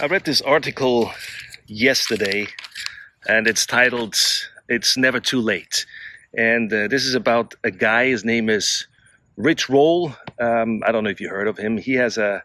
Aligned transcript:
I 0.00 0.06
read 0.06 0.24
this 0.24 0.40
article 0.40 1.12
yesterday, 1.68 2.48
and 3.28 3.46
it's 3.46 3.64
titled 3.64 4.16
"It's 4.68 4.96
Never 4.96 5.20
Too 5.20 5.40
Late," 5.40 5.86
and 6.36 6.72
uh, 6.72 6.88
this 6.88 7.04
is 7.04 7.14
about 7.14 7.54
a 7.62 7.70
guy. 7.70 8.06
His 8.06 8.24
name 8.24 8.50
is 8.50 8.88
Rich 9.36 9.68
Roll. 9.68 10.12
Um, 10.40 10.82
I 10.84 10.90
don't 10.90 11.04
know 11.04 11.10
if 11.10 11.20
you 11.20 11.28
heard 11.28 11.46
of 11.46 11.58
him. 11.58 11.78
He 11.78 11.94
has 11.94 12.18
a 12.18 12.42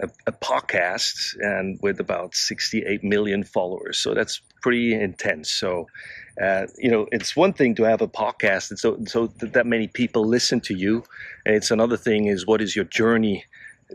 a, 0.00 0.08
a 0.26 0.32
podcast 0.32 1.36
and 1.38 1.78
with 1.80 2.00
about 2.00 2.34
68 2.34 3.04
million 3.04 3.44
followers. 3.44 4.00
So 4.00 4.12
that's 4.12 4.40
pretty 4.60 4.94
intense. 4.94 5.52
So, 5.52 5.86
uh, 6.42 6.66
you 6.76 6.90
know, 6.90 7.06
it's 7.12 7.36
one 7.36 7.52
thing 7.52 7.76
to 7.76 7.84
have 7.84 8.02
a 8.02 8.08
podcast 8.08 8.70
and 8.70 8.78
so 8.80 8.98
so 9.06 9.28
that 9.38 9.64
many 9.64 9.86
people 9.86 10.26
listen 10.26 10.60
to 10.62 10.74
you, 10.74 11.04
and 11.46 11.54
it's 11.54 11.70
another 11.70 11.96
thing 11.96 12.26
is 12.26 12.48
what 12.48 12.60
is 12.60 12.74
your 12.74 12.86
journey 12.86 13.44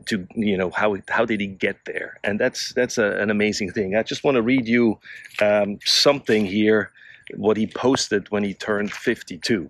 to 0.05 0.27
you 0.35 0.57
know 0.57 0.71
how 0.71 0.97
how 1.09 1.25
did 1.25 1.39
he 1.39 1.47
get 1.47 1.77
there? 1.85 2.19
And 2.23 2.39
that's 2.39 2.73
that's 2.73 2.97
a, 2.97 3.11
an 3.17 3.29
amazing 3.29 3.71
thing. 3.71 3.95
I 3.95 4.03
just 4.03 4.23
want 4.23 4.35
to 4.35 4.41
read 4.41 4.67
you 4.67 4.99
um, 5.41 5.79
something 5.85 6.45
here 6.45 6.91
what 7.35 7.57
he 7.57 7.67
posted 7.67 8.29
when 8.31 8.43
he 8.43 8.53
turned 8.53 8.91
52 8.91 9.69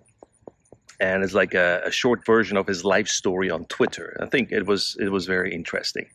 and 0.98 1.22
it's 1.22 1.34
like 1.34 1.54
a, 1.54 1.82
a, 1.84 1.90
short 1.90 2.24
version 2.24 2.56
of 2.56 2.66
his 2.66 2.84
life 2.84 3.08
story 3.08 3.50
on 3.50 3.64
twitter. 3.66 4.16
I 4.20 4.26
think 4.26 4.52
it 4.52 4.66
was 4.66 4.96
it 4.98 5.10
was 5.10 5.26
very 5.26 5.52
interesting. 5.54 6.06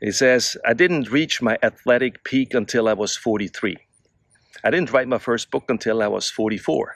He 0.00 0.12
says 0.12 0.56
i 0.64 0.72
didn't 0.72 1.10
reach 1.10 1.42
my 1.42 1.58
athletic 1.62 2.22
peak 2.24 2.54
until 2.54 2.88
i 2.88 2.92
was 2.92 3.16
43 3.16 3.76
i 4.62 4.70
didn't 4.70 4.92
write 4.92 5.08
my 5.08 5.18
first 5.18 5.50
book 5.50 5.64
until 5.68 6.02
i 6.02 6.06
was 6.06 6.30
44 6.30 6.94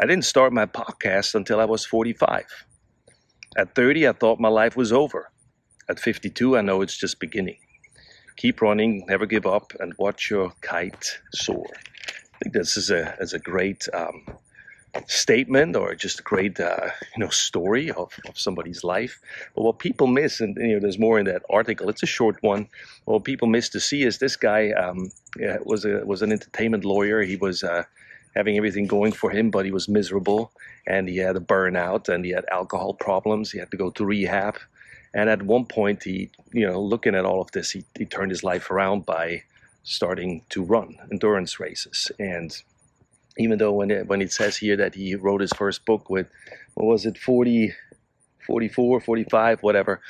i 0.00 0.06
didn't 0.06 0.24
start 0.24 0.52
my 0.52 0.66
podcast 0.66 1.36
until 1.36 1.60
i 1.60 1.64
was 1.64 1.86
45 1.86 2.44
at 3.56 3.74
30 3.76 4.08
i 4.08 4.12
thought 4.12 4.40
my 4.40 4.48
life 4.48 4.76
was 4.76 4.92
over 4.92 5.30
at 5.88 6.00
52, 6.00 6.56
I 6.56 6.60
know 6.62 6.82
it's 6.82 6.96
just 6.96 7.20
beginning. 7.20 7.58
Keep 8.36 8.60
running, 8.60 9.04
never 9.08 9.26
give 9.26 9.46
up, 9.46 9.72
and 9.80 9.94
watch 9.98 10.30
your 10.30 10.52
kite 10.60 11.18
soar. 11.32 11.66
I 12.34 12.38
think 12.42 12.54
this 12.54 12.76
is 12.76 12.90
a, 12.90 13.14
is 13.20 13.32
a 13.32 13.38
great 13.38 13.88
um, 13.94 14.26
statement 15.06 15.76
or 15.76 15.94
just 15.94 16.20
a 16.20 16.22
great 16.22 16.58
uh, 16.60 16.88
you 17.14 17.22
know 17.22 17.28
story 17.28 17.90
of, 17.90 18.12
of 18.28 18.38
somebody's 18.38 18.84
life. 18.84 19.20
But 19.54 19.62
what 19.62 19.78
people 19.78 20.06
miss, 20.06 20.40
and 20.40 20.56
you 20.56 20.74
know, 20.74 20.80
there's 20.80 20.98
more 20.98 21.18
in 21.18 21.26
that 21.26 21.42
article. 21.50 21.88
It's 21.88 22.02
a 22.02 22.06
short 22.06 22.36
one. 22.42 22.68
What 23.04 23.24
people 23.24 23.48
miss 23.48 23.68
to 23.70 23.80
see 23.80 24.02
is 24.02 24.18
this 24.18 24.36
guy 24.36 24.72
um, 24.72 25.10
was 25.64 25.84
a 25.84 26.04
was 26.04 26.22
an 26.22 26.32
entertainment 26.32 26.84
lawyer. 26.84 27.22
He 27.22 27.36
was 27.36 27.62
uh, 27.62 27.84
having 28.34 28.56
everything 28.56 28.86
going 28.86 29.12
for 29.12 29.30
him, 29.30 29.50
but 29.50 29.64
he 29.64 29.70
was 29.70 29.88
miserable, 29.88 30.52
and 30.86 31.08
he 31.08 31.18
had 31.18 31.36
a 31.36 31.40
burnout, 31.40 32.08
and 32.08 32.24
he 32.24 32.32
had 32.32 32.44
alcohol 32.50 32.94
problems. 32.94 33.50
He 33.50 33.58
had 33.58 33.70
to 33.70 33.76
go 33.76 33.90
to 33.90 34.04
rehab. 34.04 34.56
And 35.14 35.30
at 35.30 35.42
one 35.42 35.64
point, 35.66 36.04
he, 36.04 36.30
you 36.52 36.66
know, 36.66 36.80
looking 36.80 37.14
at 37.14 37.24
all 37.24 37.40
of 37.40 37.50
this, 37.52 37.70
he, 37.70 37.84
he 37.96 38.04
turned 38.04 38.30
his 38.30 38.44
life 38.44 38.70
around 38.70 39.06
by 39.06 39.42
starting 39.82 40.42
to 40.50 40.62
run 40.62 40.96
endurance 41.10 41.60
races. 41.60 42.10
And 42.18 42.56
even 43.38 43.58
though 43.58 43.72
when 43.72 43.90
it, 43.90 44.06
when 44.06 44.22
it 44.22 44.32
says 44.32 44.56
here 44.56 44.76
that 44.76 44.94
he 44.94 45.14
wrote 45.14 45.40
his 45.40 45.52
first 45.52 45.84
book 45.84 46.10
with, 46.10 46.28
what 46.74 46.86
was 46.86 47.06
it, 47.06 47.16
40, 47.18 47.72
44, 48.46 49.00
45, 49.00 49.62
whatever, 49.62 50.00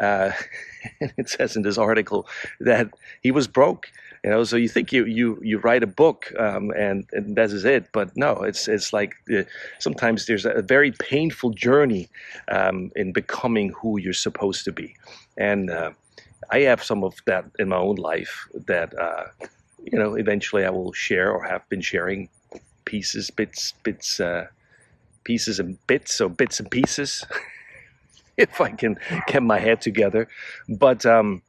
uh, 0.00 0.32
it 1.00 1.28
says 1.28 1.56
in 1.56 1.62
this 1.62 1.78
article 1.78 2.26
that 2.60 2.88
he 3.22 3.30
was 3.30 3.48
broke 3.48 3.88
you 4.24 4.30
know 4.30 4.44
so 4.44 4.56
you 4.56 4.68
think 4.68 4.92
you 4.92 5.04
you 5.04 5.38
you 5.42 5.58
write 5.58 5.82
a 5.82 5.86
book 5.86 6.32
um, 6.38 6.70
and, 6.76 7.06
and 7.12 7.36
that 7.36 7.50
is 7.50 7.64
it 7.64 7.86
but 7.92 8.16
no 8.16 8.42
it's 8.42 8.68
it's 8.68 8.92
like 8.92 9.14
uh, 9.36 9.42
sometimes 9.78 10.26
there's 10.26 10.44
a 10.44 10.62
very 10.62 10.92
painful 10.92 11.50
journey 11.50 12.08
um, 12.48 12.90
in 12.96 13.12
becoming 13.12 13.70
who 13.70 13.98
you're 13.98 14.12
supposed 14.12 14.64
to 14.64 14.72
be. 14.72 14.94
And 15.36 15.70
uh, 15.70 15.90
i 16.50 16.60
have 16.60 16.82
some 16.82 17.04
of 17.04 17.14
that 17.26 17.44
in 17.58 17.68
my 17.68 17.76
own 17.76 17.96
life 17.96 18.48
that 18.66 18.98
uh, 18.98 19.24
you 19.84 19.98
know 19.98 20.14
eventually 20.14 20.64
i 20.64 20.70
will 20.70 20.92
share 20.92 21.30
or 21.30 21.42
have 21.44 21.68
been 21.68 21.80
sharing 21.80 22.28
pieces 22.84 23.30
bits 23.30 23.74
bits 23.82 24.20
uh, 24.20 24.46
pieces 25.24 25.60
and 25.60 25.78
bits 25.86 26.14
so 26.14 26.28
bits 26.28 26.58
and 26.60 26.70
pieces 26.70 27.24
if 28.46 28.60
i 28.60 28.70
can 28.70 28.98
get 29.26 29.42
my 29.42 29.58
head 29.58 29.80
together. 29.80 30.28
But 30.68 31.04
um, 31.04 31.42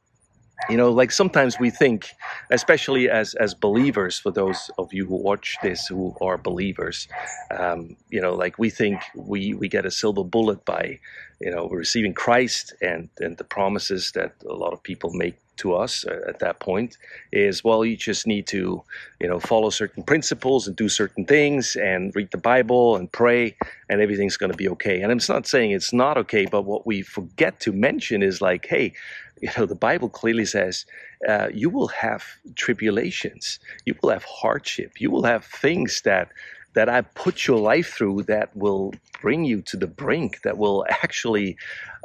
you 0.68 0.76
know 0.76 0.90
like 0.90 1.10
sometimes 1.10 1.58
we 1.58 1.70
think 1.70 2.10
especially 2.50 3.08
as 3.08 3.34
as 3.34 3.54
believers 3.54 4.18
for 4.18 4.30
those 4.30 4.70
of 4.78 4.92
you 4.92 5.06
who 5.06 5.16
watch 5.16 5.56
this 5.62 5.86
who 5.86 6.14
are 6.20 6.36
believers 6.36 7.08
um, 7.56 7.96
you 8.10 8.20
know 8.20 8.34
like 8.34 8.58
we 8.58 8.68
think 8.68 9.00
we 9.14 9.54
we 9.54 9.68
get 9.68 9.86
a 9.86 9.90
silver 9.90 10.24
bullet 10.24 10.64
by 10.64 10.98
you 11.40 11.50
know 11.50 11.68
receiving 11.68 12.12
christ 12.12 12.74
and 12.82 13.08
and 13.20 13.38
the 13.38 13.44
promises 13.44 14.12
that 14.14 14.34
a 14.48 14.54
lot 14.54 14.72
of 14.72 14.82
people 14.82 15.10
make 15.14 15.36
to 15.60 15.74
us 15.74 16.04
at 16.28 16.40
that 16.40 16.60
point 16.60 16.98
is 17.32 17.64
well 17.64 17.84
you 17.84 17.96
just 17.96 18.26
need 18.26 18.46
to 18.48 18.82
you 19.20 19.28
know 19.28 19.40
follow 19.40 19.70
certain 19.70 20.04
principles 20.04 20.68
and 20.68 20.76
do 20.76 20.88
certain 20.88 21.26
things 21.26 21.76
and 21.76 22.14
read 22.16 22.30
the 22.32 22.38
bible 22.38 22.96
and 22.96 23.12
pray 23.12 23.56
and 23.90 24.02
everything's 24.02 24.38
going 24.38 24.52
to 24.52 24.58
be 24.58 24.68
okay. 24.70 25.02
And 25.02 25.12
i'm 25.12 25.20
not 25.30 25.46
saying 25.46 25.72
it's 25.72 25.94
not 25.94 26.18
okay 26.18 26.46
but 26.46 26.64
what 26.64 26.86
we 26.86 27.02
forget 27.02 27.60
to 27.62 27.72
mention 27.72 28.22
is 28.22 28.42
like 28.42 28.66
hey 28.66 28.94
you 29.42 29.50
know 29.58 29.66
the 29.66 29.76
bible 29.76 30.10
clearly 30.10 30.46
says 30.46 30.86
uh, 31.28 31.48
you 31.54 31.70
will 31.70 31.88
have 31.88 32.24
tribulations. 32.56 33.60
You 33.86 33.94
will 34.02 34.10
have 34.10 34.24
hardship. 34.24 35.00
You 35.00 35.10
will 35.10 35.24
have 35.24 35.44
things 35.44 36.02
that 36.04 36.30
that 36.74 36.88
i 36.88 37.02
put 37.02 37.48
your 37.48 37.58
life 37.58 37.94
through 37.94 38.22
that 38.22 38.56
will 38.56 38.94
bring 39.20 39.44
you 39.44 39.62
to 39.62 39.76
the 39.76 39.88
brink 39.88 40.42
that 40.42 40.58
will 40.58 40.86
actually 40.90 41.56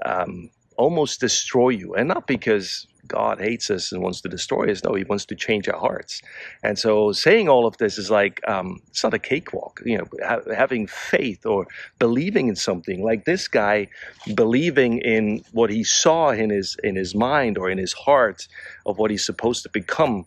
um, 0.06 0.50
almost 0.78 1.22
destroy 1.22 1.70
you. 1.70 1.96
And 1.96 2.10
not 2.10 2.28
because 2.28 2.88
God 3.08 3.40
hates 3.42 3.70
us 3.70 3.92
and 3.92 4.02
wants 4.04 4.22
to 4.22 4.30
destroy 4.30 4.72
us. 4.72 4.84
No, 4.84 4.96
He 4.96 5.04
wants 5.06 5.26
to 5.28 5.36
change 5.36 5.70
our 5.70 5.80
hearts. 5.80 6.22
And 6.64 6.80
so, 6.80 7.12
saying 7.14 7.50
all 7.50 7.66
of 7.68 7.78
this 7.78 7.98
is 7.98 8.12
like 8.12 8.42
um, 8.48 8.82
it's 8.90 9.04
not 9.04 9.14
a 9.14 9.20
cakewalk. 9.20 9.82
You 9.86 10.00
know, 10.00 10.06
ha- 10.24 10.42
having 10.56 10.88
faith 10.88 11.46
or 11.46 11.68
believing 12.00 12.48
in 12.50 12.56
something 12.56 13.04
like 13.04 13.26
this 13.26 13.48
guy, 13.48 13.90
believing 14.36 15.00
in 15.00 15.44
what 15.54 15.70
he 15.72 15.84
saw 15.84 16.32
in 16.32 16.50
his 16.52 16.78
in 16.84 16.96
his 16.96 17.16
mind 17.16 17.58
or 17.58 17.70
in 17.70 17.78
his 17.78 17.94
heart 17.94 18.48
of 18.86 18.98
what 19.00 19.12
he's 19.12 19.26
supposed 19.26 19.64
to 19.64 19.70
become. 19.70 20.26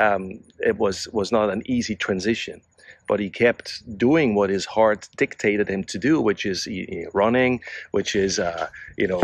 Um, 0.00 0.40
it 0.60 0.78
was 0.78 1.08
was 1.12 1.32
not 1.32 1.50
an 1.50 1.62
easy 1.66 1.96
transition 1.96 2.62
but 3.08 3.20
he 3.20 3.30
kept 3.30 3.82
doing 3.98 4.34
what 4.34 4.50
his 4.50 4.66
heart 4.66 5.08
dictated 5.16 5.68
him 5.68 5.84
to 5.84 5.98
do, 5.98 6.20
which 6.20 6.46
is 6.46 6.68
running, 7.14 7.60
which 7.92 8.16
is 8.16 8.38
uh, 8.38 8.68
you 8.98 9.08
know 9.08 9.22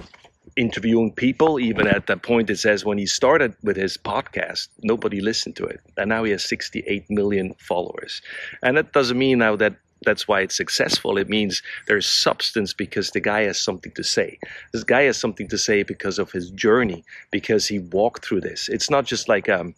interviewing 0.57 1.13
people. 1.13 1.61
Even 1.61 1.87
at 1.87 2.07
that 2.07 2.23
point, 2.23 2.51
it 2.51 2.59
says 2.59 2.85
when 2.85 2.99
he 2.99 3.07
started 3.07 3.55
with 3.63 3.77
his 3.77 3.97
podcast, 3.97 4.69
nobody 4.83 5.21
listened 5.21 5.57
to 5.57 5.65
it, 5.65 5.81
and 5.97 6.09
now 6.09 6.25
he 6.25 6.33
has 6.33 6.45
68 6.45 7.05
million 7.11 7.55
followers. 7.59 8.23
And 8.63 8.77
that 8.77 8.93
doesn't 8.93 9.19
mean 9.19 9.39
now 9.39 9.57
that 9.57 9.77
that's 10.05 10.29
why 10.29 10.41
it's 10.41 10.57
successful. 10.57 11.17
It 11.17 11.29
means 11.29 11.63
there's 11.89 12.09
substance 12.09 12.73
because 12.73 13.11
the 13.11 13.21
guy 13.21 13.43
has 13.43 13.61
something 13.61 13.93
to 13.93 14.05
say. 14.05 14.39
This 14.73 14.85
guy 14.85 15.03
has 15.03 15.17
something 15.17 15.49
to 15.49 15.59
say 15.59 15.83
because 15.83 16.19
of 16.19 16.31
his 16.33 16.51
journey, 16.51 17.05
because 17.31 17.67
he 17.67 17.79
walked 17.79 18.25
through 18.25 18.43
this. 18.43 18.69
It's 18.69 18.91
not 18.91 19.07
just 19.07 19.29
like 19.29 19.49
um, 19.49 19.75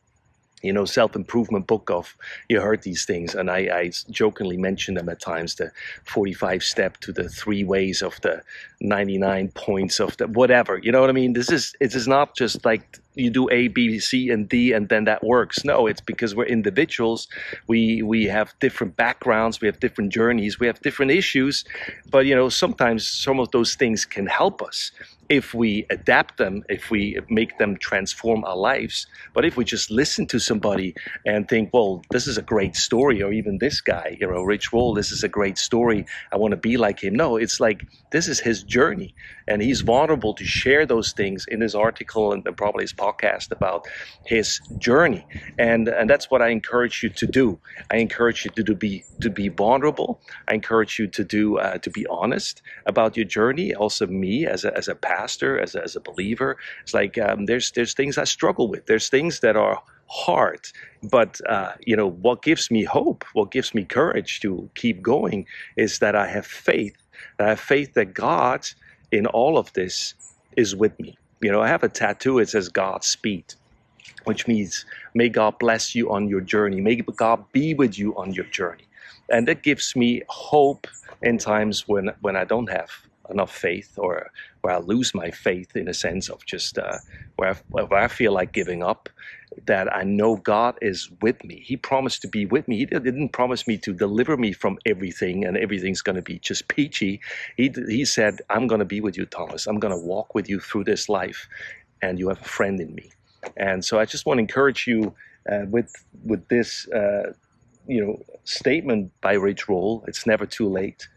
you 0.62 0.72
know, 0.72 0.84
self-improvement 0.84 1.66
book 1.66 1.90
of 1.90 2.16
you 2.48 2.60
heard 2.60 2.82
these 2.82 3.04
things, 3.04 3.34
and 3.34 3.50
I, 3.50 3.58
I 3.58 3.90
jokingly 4.10 4.56
mention 4.56 4.94
them 4.94 5.08
at 5.08 5.20
times. 5.20 5.54
The 5.54 5.70
45 6.04 6.62
step 6.62 6.96
to 6.98 7.12
the 7.12 7.28
three 7.28 7.64
ways 7.64 8.02
of 8.02 8.20
the 8.22 8.42
99 8.80 9.48
points 9.54 10.00
of 10.00 10.16
the 10.16 10.26
whatever. 10.28 10.78
You 10.78 10.92
know 10.92 11.00
what 11.00 11.10
I 11.10 11.12
mean? 11.12 11.32
This 11.32 11.50
is 11.50 11.74
it 11.80 11.94
is 11.94 12.08
not 12.08 12.36
just 12.36 12.64
like 12.64 12.98
you 13.14 13.30
do 13.30 13.50
A, 13.50 13.68
B, 13.68 13.98
C, 13.98 14.30
and 14.30 14.48
D, 14.48 14.72
and 14.72 14.88
then 14.88 15.04
that 15.04 15.24
works. 15.24 15.64
No, 15.64 15.86
it's 15.86 16.00
because 16.00 16.34
we're 16.34 16.46
individuals. 16.46 17.28
We 17.66 18.02
we 18.02 18.24
have 18.26 18.54
different 18.60 18.96
backgrounds. 18.96 19.60
We 19.60 19.66
have 19.66 19.80
different 19.80 20.12
journeys. 20.12 20.60
We 20.60 20.66
have 20.66 20.80
different 20.80 21.10
issues. 21.10 21.64
But 22.10 22.26
you 22.26 22.34
know, 22.34 22.48
sometimes 22.48 23.06
some 23.06 23.40
of 23.40 23.50
those 23.50 23.74
things 23.74 24.04
can 24.04 24.26
help 24.26 24.62
us 24.62 24.92
if 25.28 25.54
we 25.54 25.86
adapt 25.90 26.38
them, 26.38 26.64
if 26.68 26.90
we 26.90 27.18
make 27.28 27.58
them 27.58 27.76
transform 27.76 28.44
our 28.44 28.56
lives. 28.56 29.06
But 29.34 29.44
if 29.44 29.56
we 29.56 29.64
just 29.64 29.90
listen 29.90 30.26
to 30.28 30.38
somebody 30.38 30.94
and 31.26 31.48
think, 31.48 31.70
well, 31.72 32.02
this 32.10 32.26
is 32.26 32.38
a 32.38 32.42
great 32.42 32.76
story, 32.76 33.22
or 33.22 33.32
even 33.32 33.58
this 33.58 33.80
guy, 33.80 34.16
you 34.20 34.26
know, 34.26 34.42
Rich 34.42 34.72
Roll, 34.72 34.94
this 34.94 35.12
is 35.12 35.22
a 35.22 35.28
great 35.28 35.58
story. 35.58 36.06
I 36.32 36.36
want 36.36 36.52
to 36.52 36.56
be 36.56 36.76
like 36.76 37.02
him. 37.02 37.14
No, 37.14 37.36
it's 37.36 37.60
like 37.60 37.82
this 38.10 38.28
is 38.28 38.40
his 38.40 38.62
journey. 38.62 39.14
And 39.48 39.62
he's 39.62 39.80
vulnerable 39.82 40.34
to 40.34 40.44
share 40.44 40.86
those 40.86 41.12
things 41.12 41.46
in 41.48 41.60
his 41.62 41.74
article 41.74 42.32
and 42.32 42.44
probably 42.56 42.84
his 42.84 42.94
podcast 42.94 43.50
about 43.50 43.86
his 44.24 44.60
journey. 44.78 45.26
And 45.58 45.88
and 45.88 46.10
that's 46.10 46.30
what 46.30 46.42
I 46.42 46.48
encourage 46.50 47.02
you 47.02 47.10
to 47.10 47.26
do. 47.26 47.60
I 47.90 47.96
encourage 47.96 48.44
you 48.44 48.50
to, 48.52 48.64
to 48.64 48.74
be 48.74 49.06
to 49.20 49.30
be 49.30 49.48
vulnerable. 49.48 50.20
I 50.48 50.54
encourage 50.54 50.98
you 50.98 51.08
to 51.08 51.24
do 51.24 51.58
uh, 51.58 51.78
to 51.78 51.90
be 51.90 52.06
honest 52.08 52.62
about 52.86 53.16
your 53.16 53.26
journey. 53.26 53.74
Also, 53.74 54.06
me 54.06 54.46
as 54.46 54.64
a, 54.64 54.76
as 54.76 54.88
a 54.88 54.94
pastor 54.94 55.58
as 55.58 55.74
a, 55.74 55.82
as 55.82 55.96
a 55.96 56.00
believer. 56.00 56.58
It's 56.82 56.94
like 56.94 57.18
um, 57.18 57.46
there's 57.46 57.72
there's 57.72 57.94
things 57.94 58.18
I 58.18 58.24
struggle 58.24 58.68
with. 58.68 58.86
There's 58.86 59.08
things 59.08 59.40
that 59.40 59.56
are 59.56 59.82
hard, 60.06 60.60
but 61.02 61.40
uh, 61.48 61.72
you 61.86 61.96
know 61.96 62.08
what 62.10 62.42
gives 62.42 62.70
me 62.70 62.84
hope, 62.84 63.24
what 63.34 63.50
gives 63.50 63.74
me 63.74 63.84
courage 63.84 64.40
to 64.40 64.70
keep 64.74 65.02
going, 65.02 65.46
is 65.76 65.98
that 66.00 66.14
I 66.16 66.26
have 66.28 66.46
faith. 66.46 66.96
That 67.38 67.46
I 67.46 67.50
have 67.50 67.60
faith 67.60 67.94
that 67.94 68.14
God, 68.14 68.66
in 69.12 69.26
all 69.26 69.58
of 69.58 69.72
this, 69.74 70.14
is 70.56 70.76
with 70.76 70.98
me. 71.00 71.18
You 71.42 71.52
know, 71.52 71.62
I 71.62 71.68
have 71.68 71.84
a 71.84 71.88
tattoo. 71.90 72.38
It 72.40 72.48
says 72.50 72.68
Godspeed. 72.68 73.46
which 74.24 74.46
means 74.48 74.86
may 75.14 75.28
God 75.28 75.58
bless 75.58 75.94
you 75.94 76.10
on 76.12 76.28
your 76.28 76.40
journey. 76.40 76.80
May 76.80 76.96
God 76.96 77.44
be 77.52 77.74
with 77.74 77.98
you 77.98 78.16
on 78.16 78.32
your 78.34 78.46
journey. 78.46 78.88
And 79.30 79.48
that 79.48 79.62
gives 79.62 79.96
me 79.96 80.22
hope 80.28 80.86
in 81.22 81.38
times 81.38 81.84
when, 81.88 82.10
when 82.20 82.36
I 82.36 82.44
don't 82.44 82.70
have 82.70 82.90
enough 83.30 83.54
faith 83.54 83.94
or 83.98 84.30
where 84.62 84.74
I 84.74 84.78
lose 84.78 85.14
my 85.14 85.30
faith 85.30 85.76
in 85.76 85.88
a 85.88 85.94
sense 85.94 86.28
of 86.28 86.44
just 86.46 86.78
uh, 86.78 86.98
where, 87.36 87.50
I, 87.50 87.82
where 87.82 88.00
I 88.00 88.08
feel 88.08 88.32
like 88.32 88.52
giving 88.52 88.82
up, 88.82 89.08
that 89.66 89.92
I 89.94 90.02
know 90.04 90.36
God 90.36 90.76
is 90.82 91.10
with 91.22 91.42
me. 91.44 91.60
He 91.64 91.76
promised 91.76 92.22
to 92.22 92.28
be 92.28 92.46
with 92.46 92.68
me. 92.68 92.76
He 92.78 92.86
didn't 92.86 93.30
promise 93.30 93.66
me 93.66 93.78
to 93.78 93.92
deliver 93.92 94.36
me 94.36 94.52
from 94.52 94.78
everything 94.86 95.44
and 95.44 95.56
everything's 95.56 96.02
going 96.02 96.16
to 96.16 96.22
be 96.22 96.38
just 96.38 96.68
peachy. 96.68 97.20
He, 97.56 97.72
he 97.88 98.04
said, 98.04 98.40
I'm 98.50 98.66
going 98.66 98.80
to 98.80 98.84
be 98.84 99.00
with 99.00 99.16
you, 99.16 99.26
Thomas. 99.26 99.66
I'm 99.66 99.78
going 99.78 99.92
to 99.94 100.00
walk 100.00 100.34
with 100.34 100.48
you 100.48 100.60
through 100.60 100.84
this 100.84 101.08
life 101.08 101.48
and 102.02 102.18
you 102.18 102.28
have 102.28 102.40
a 102.40 102.44
friend 102.44 102.80
in 102.80 102.94
me. 102.94 103.10
And 103.56 103.84
so 103.84 103.98
I 103.98 104.04
just 104.04 104.26
want 104.26 104.38
to 104.38 104.42
encourage 104.42 104.86
you 104.86 105.14
uh, 105.50 105.64
with, 105.68 105.92
with 106.24 106.46
this, 106.48 106.86
uh, 106.88 107.32
you 107.86 108.04
know, 108.04 108.22
statement 108.44 109.12
by 109.20 109.32
Rich 109.34 109.68
Roll. 109.68 110.04
It's 110.06 110.26
never 110.26 110.44
too 110.46 110.68
late 110.68 111.08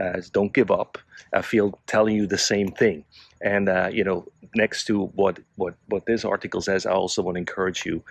uh, 0.00 0.20
don't 0.32 0.52
give 0.52 0.70
up. 0.70 0.98
I 1.32 1.42
feel 1.42 1.78
telling 1.86 2.16
you 2.16 2.26
the 2.26 2.38
same 2.38 2.68
thing. 2.68 3.04
And 3.42 3.68
uh, 3.68 3.90
you 3.92 4.04
know, 4.04 4.26
next 4.54 4.84
to 4.86 5.06
what 5.14 5.38
what 5.56 5.74
what 5.88 6.06
this 6.06 6.24
article 6.24 6.60
says, 6.60 6.86
I 6.86 6.92
also 6.92 7.22
want 7.22 7.36
to 7.36 7.40
encourage 7.40 7.84
you 7.86 8.02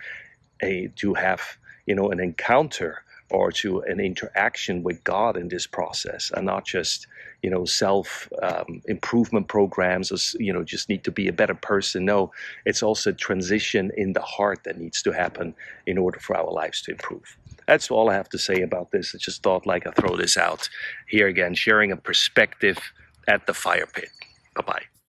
a, 0.62 0.88
to 0.96 1.14
have 1.14 1.40
you 1.86 1.94
know 1.94 2.10
an 2.10 2.20
encounter 2.20 3.02
or 3.30 3.52
to 3.52 3.80
an 3.82 4.00
interaction 4.00 4.82
with 4.82 5.04
God 5.04 5.36
in 5.36 5.48
this 5.48 5.66
process, 5.66 6.32
and 6.34 6.46
not 6.46 6.64
just 6.66 7.06
you 7.42 7.50
know 7.50 7.64
self 7.64 8.28
um, 8.42 8.82
improvement 8.86 9.48
programs 9.48 10.10
or 10.10 10.42
you 10.42 10.52
know 10.52 10.64
just 10.64 10.88
need 10.88 11.04
to 11.04 11.12
be 11.12 11.28
a 11.28 11.32
better 11.32 11.54
person. 11.54 12.04
No, 12.04 12.32
it's 12.64 12.82
also 12.82 13.12
transition 13.12 13.90
in 13.96 14.12
the 14.14 14.22
heart 14.22 14.64
that 14.64 14.78
needs 14.78 15.02
to 15.02 15.12
happen 15.12 15.54
in 15.86 15.98
order 15.98 16.18
for 16.18 16.36
our 16.36 16.50
lives 16.50 16.82
to 16.82 16.92
improve. 16.92 17.36
That's 17.70 17.88
all 17.88 18.10
I 18.10 18.14
have 18.14 18.28
to 18.30 18.38
say 18.38 18.62
about 18.62 18.90
this. 18.90 19.14
I 19.14 19.18
just 19.18 19.44
thought 19.44 19.64
like 19.64 19.86
I 19.86 19.92
throw 19.92 20.16
this 20.16 20.36
out 20.36 20.68
here 21.08 21.28
again, 21.28 21.54
sharing 21.54 21.92
a 21.92 21.96
perspective 21.96 22.78
at 23.28 23.46
the 23.46 23.54
fire 23.54 23.86
pit. 23.86 24.10
Bye 24.56 24.62
bye. 24.66 24.89